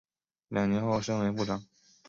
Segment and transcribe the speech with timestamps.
[0.47, 1.63] 两年后升为部长。